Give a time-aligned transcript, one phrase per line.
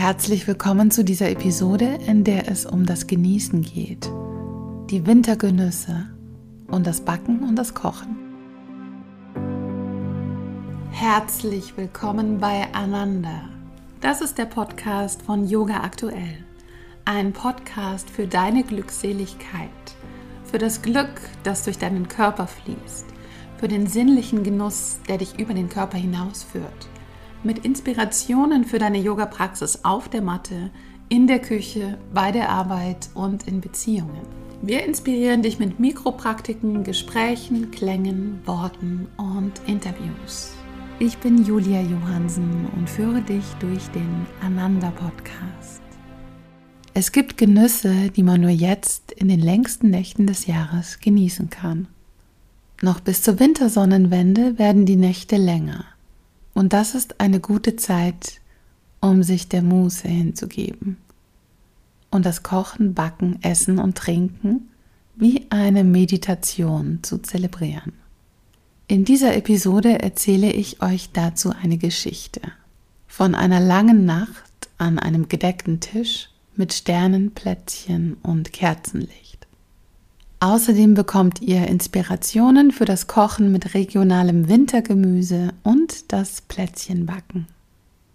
[0.00, 4.08] Herzlich willkommen zu dieser Episode, in der es um das Genießen geht,
[4.90, 6.06] die Wintergenüsse
[6.68, 8.16] und das Backen und das Kochen.
[10.92, 13.48] Herzlich willkommen bei Ananda.
[14.00, 16.44] Das ist der Podcast von Yoga Aktuell.
[17.04, 19.68] Ein Podcast für deine Glückseligkeit,
[20.44, 21.10] für das Glück,
[21.42, 23.06] das durch deinen Körper fließt,
[23.56, 26.88] für den sinnlichen Genuss, der dich über den Körper hinausführt
[27.44, 30.70] mit Inspirationen für deine Yoga-Praxis auf der Matte,
[31.08, 34.26] in der Küche, bei der Arbeit und in Beziehungen.
[34.60, 40.52] Wir inspirieren dich mit Mikropraktiken, Gesprächen, Klängen, Worten und Interviews.
[40.98, 45.80] Ich bin Julia Johansen und führe dich durch den Ananda Podcast.
[46.92, 51.86] Es gibt Genüsse, die man nur jetzt in den längsten Nächten des Jahres genießen kann.
[52.82, 55.84] Noch bis zur Wintersonnenwende werden die Nächte länger.
[56.58, 58.40] Und das ist eine gute Zeit,
[58.98, 60.96] um sich der Muße hinzugeben.
[62.10, 64.68] Und das Kochen, Backen, Essen und Trinken
[65.14, 67.92] wie eine Meditation zu zelebrieren.
[68.88, 72.40] In dieser Episode erzähle ich euch dazu eine Geschichte
[73.06, 79.46] von einer langen Nacht an einem gedeckten Tisch mit Sternenplätzchen und Kerzenlicht.
[80.40, 87.48] Außerdem bekommt ihr Inspirationen für das Kochen mit regionalem Wintergemüse und das Plätzchenbacken.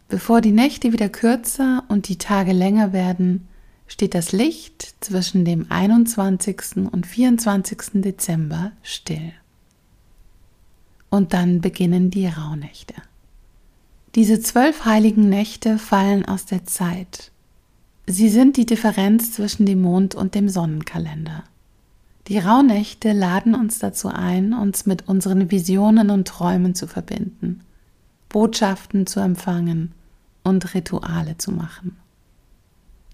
[0.08, 3.48] Bevor die Nächte wieder kürzer und die Tage länger werden,
[3.88, 6.78] steht das Licht zwischen dem 21.
[6.92, 8.02] und 24.
[8.02, 9.34] Dezember still.
[11.10, 12.96] Und dann beginnen die Rauhnächte.
[14.16, 17.32] Diese zwölf heiligen Nächte fallen aus der Zeit.
[18.08, 21.44] Sie sind die Differenz zwischen dem Mond und dem Sonnenkalender.
[22.28, 27.62] Die Rauhnächte laden uns dazu ein, uns mit unseren Visionen und Träumen zu verbinden,
[28.30, 29.92] Botschaften zu empfangen
[30.44, 31.98] und Rituale zu machen.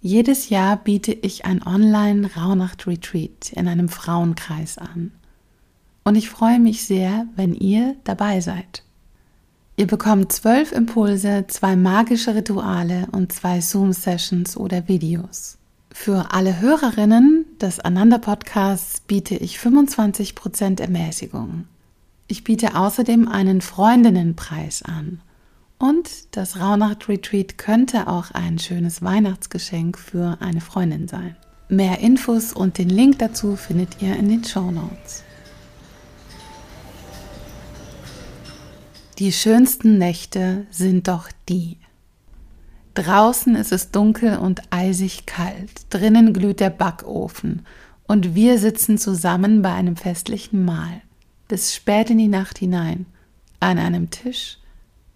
[0.01, 5.11] Jedes Jahr biete ich ein Online-Rauhnacht-Retreat in einem Frauenkreis an.
[6.03, 8.83] Und ich freue mich sehr, wenn ihr dabei seid.
[9.75, 15.57] Ihr bekommt zwölf Impulse, zwei magische Rituale und zwei Zoom-Sessions oder Videos.
[15.91, 21.65] Für alle Hörerinnen des Ananda Podcasts biete ich 25% Ermäßigung.
[22.27, 25.21] Ich biete außerdem einen Freundinnenpreis an.
[25.77, 31.35] Und das Rauhnacht Retreat könnte auch ein schönes Weihnachtsgeschenk für eine Freundin sein.
[31.69, 35.23] Mehr Infos und den Link dazu findet ihr in den Show Notes.
[39.19, 41.77] Die schönsten Nächte sind doch die.
[42.99, 47.65] Draußen ist es dunkel und eisig kalt, drinnen glüht der Backofen
[48.07, 51.01] und wir sitzen zusammen bei einem festlichen Mahl,
[51.47, 53.05] bis spät in die Nacht hinein,
[53.61, 54.57] an einem Tisch,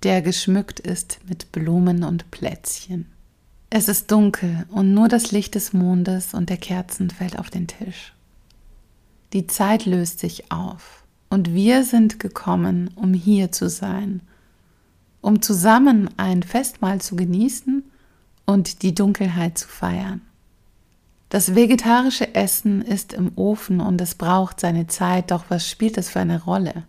[0.04, 3.08] der geschmückt ist mit Blumen und Plätzchen.
[3.70, 7.68] Es ist dunkel und nur das Licht des Mondes und der Kerzen fällt auf den
[7.68, 8.14] Tisch.
[9.34, 14.22] Die Zeit löst sich auf und wir sind gekommen, um hier zu sein–
[15.24, 17.84] um zusammen ein Festmahl zu genießen
[18.46, 20.22] und die Dunkelheit zu feiern.
[21.30, 26.10] Das vegetarische Essen ist im Ofen und es braucht seine Zeit, doch was spielt das
[26.10, 26.84] für eine Rolle?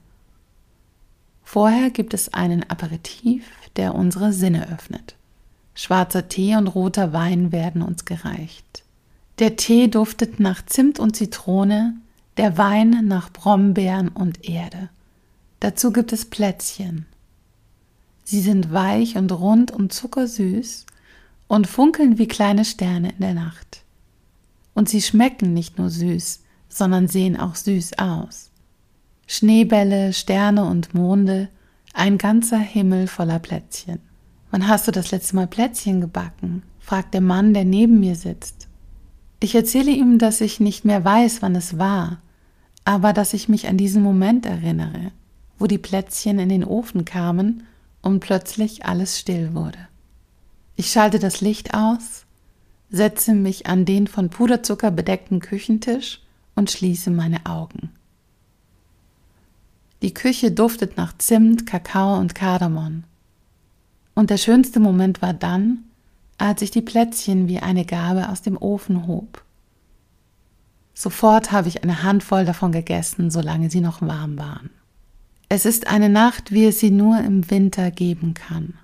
[1.45, 3.47] Vorher gibt es einen Aperitif,
[3.77, 5.15] der unsere Sinne öffnet.
[5.75, 8.83] Schwarzer Tee und roter Wein werden uns gereicht.
[9.39, 11.95] Der Tee duftet nach Zimt und Zitrone,
[12.37, 14.91] der Wein nach Brombeeren und Erde.
[15.61, 17.07] Dazu gibt es Plätzchen,
[18.25, 20.87] Sie sind weich und rund und zuckersüß
[21.47, 23.85] und funkeln wie kleine Sterne in der Nacht.
[24.73, 28.51] Und sie schmecken nicht nur süß, sondern sehen auch süß aus.
[29.27, 31.49] Schneebälle, Sterne und Monde,
[31.93, 34.01] ein ganzer Himmel voller Plätzchen.
[34.51, 36.63] Wann hast du das letzte Mal Plätzchen gebacken?
[36.81, 38.69] fragt der Mann, der neben mir sitzt.
[39.41, 42.21] Ich erzähle ihm, dass ich nicht mehr weiß, wann es war,
[42.85, 45.13] aber dass ich mich an diesen Moment erinnere,
[45.59, 47.65] wo die Plätzchen in den Ofen kamen
[48.05, 49.79] und plötzlich alles still wurde.
[50.77, 52.25] Ich schalte das Licht aus,
[52.91, 56.21] setze mich an den von Puderzucker bedeckten Küchentisch
[56.55, 57.91] und schließe meine Augen.
[60.03, 63.05] Die Küche duftet nach Zimt, Kakao und Kardamom.
[64.15, 65.85] Und der schönste Moment war dann,
[66.37, 69.43] als ich die Plätzchen wie eine Gabe aus dem Ofen hob.
[70.93, 74.71] Sofort habe ich eine Handvoll davon gegessen, solange sie noch warm waren.
[75.49, 78.75] Es ist eine Nacht, wie es sie nur im Winter geben kann.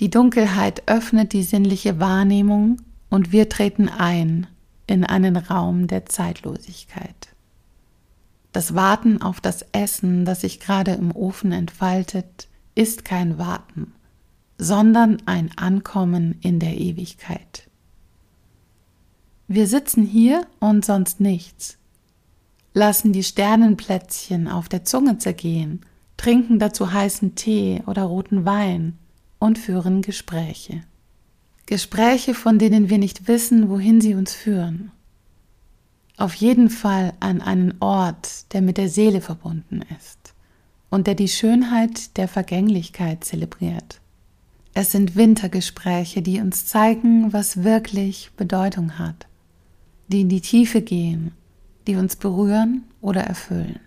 [0.00, 2.78] Die Dunkelheit öffnet die sinnliche Wahrnehmung
[3.08, 4.46] und wir treten ein
[4.86, 7.28] in einen Raum der Zeitlosigkeit.
[8.52, 13.92] Das Warten auf das Essen, das sich gerade im Ofen entfaltet, ist kein Warten,
[14.58, 17.68] sondern ein Ankommen in der Ewigkeit.
[19.48, 21.78] Wir sitzen hier und sonst nichts,
[22.74, 25.84] lassen die Sternenplätzchen auf der Zunge zergehen,
[26.16, 28.98] trinken dazu heißen Tee oder roten Wein
[29.38, 30.82] und führen Gespräche.
[31.66, 34.90] Gespräche, von denen wir nicht wissen, wohin sie uns führen.
[36.16, 40.34] Auf jeden Fall an einen Ort, der mit der Seele verbunden ist
[40.90, 44.00] und der die Schönheit der Vergänglichkeit zelebriert.
[44.74, 49.26] Es sind Wintergespräche, die uns zeigen, was wirklich Bedeutung hat,
[50.08, 51.32] die in die Tiefe gehen,
[51.86, 53.80] die uns berühren oder erfüllen.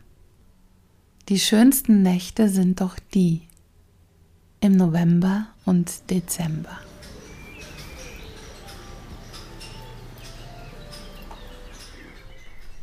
[1.30, 3.42] Die schönsten Nächte sind doch die
[4.60, 6.80] im November und Dezember.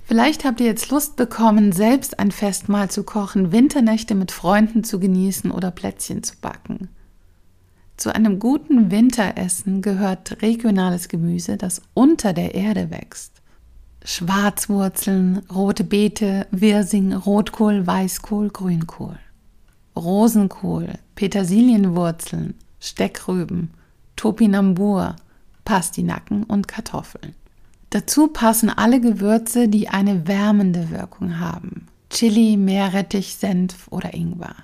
[0.05, 5.00] Vielleicht habt ihr jetzt Lust bekommen, selbst ein Festmahl zu kochen, Winternächte mit Freunden zu
[5.00, 6.88] genießen oder Plätzchen zu backen.
[7.97, 13.42] Zu einem guten Winteressen gehört regionales Gemüse, das unter der Erde wächst.
[14.04, 19.19] Schwarzwurzeln, rote Beete, Wirsing, Rotkohl, Weißkohl, Grünkohl.
[19.96, 23.70] Rosenkohl, Petersilienwurzeln, Steckrüben,
[24.16, 25.16] Topinambur,
[25.64, 27.34] Pastinaken und Kartoffeln.
[27.90, 31.87] Dazu passen alle Gewürze, die eine wärmende Wirkung haben.
[32.08, 34.56] Chili, Meerrettich, Senf oder Ingwer.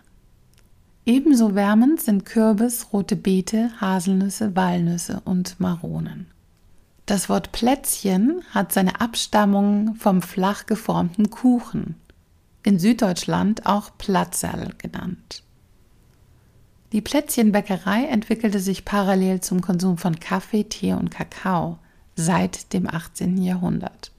[1.04, 6.26] Ebenso wärmend sind Kürbis, rote Beete, Haselnüsse, Walnüsse und Maronen.
[7.08, 11.94] Das Wort Plätzchen hat seine Abstammung vom flach geformten Kuchen,
[12.62, 15.42] in Süddeutschland auch Platzerl genannt.
[16.92, 21.78] Die Plätzchenbäckerei entwickelte sich parallel zum Konsum von Kaffee, Tee und Kakao
[22.14, 23.38] seit dem 18.
[23.38, 24.12] Jahrhundert.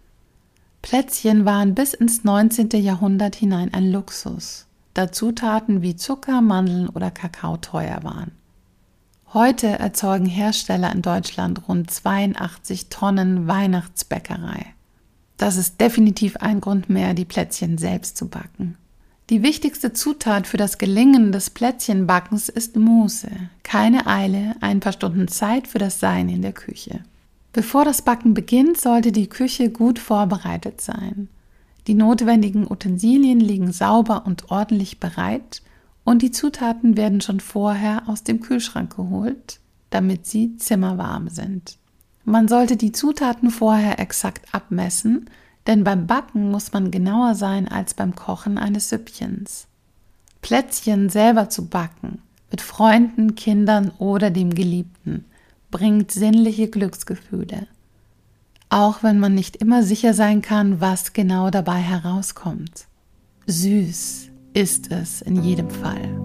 [0.81, 2.69] Plätzchen waren bis ins 19.
[2.71, 4.65] Jahrhundert hinein ein Luxus
[4.99, 8.31] da Zutaten wie Zucker, Mandeln oder Kakao teuer waren.
[9.31, 14.65] Heute erzeugen Hersteller in Deutschland rund 82 Tonnen Weihnachtsbäckerei.
[15.37, 18.75] Das ist definitiv ein Grund mehr, die Plätzchen selbst zu backen.
[19.29, 23.29] Die wichtigste Zutat für das Gelingen des Plätzchenbackens ist Muße.
[23.61, 27.01] Keine Eile, ein paar Stunden Zeit für das Sein in der Küche.
[27.53, 31.29] Bevor das Backen beginnt, sollte die Küche gut vorbereitet sein.
[31.85, 35.61] Die notwendigen Utensilien liegen sauber und ordentlich bereit
[36.09, 39.59] und die Zutaten werden schon vorher aus dem Kühlschrank geholt,
[39.91, 41.77] damit sie zimmerwarm sind.
[42.25, 45.29] Man sollte die Zutaten vorher exakt abmessen,
[45.67, 49.67] denn beim Backen muss man genauer sein als beim Kochen eines Süppchens.
[50.41, 55.25] Plätzchen selber zu backen, mit Freunden, Kindern oder dem Geliebten,
[55.69, 57.67] bringt sinnliche Glücksgefühle
[58.69, 62.85] auch wenn man nicht immer sicher sein kann, was genau dabei herauskommt.
[63.47, 66.19] Süß ist es in jedem Fall.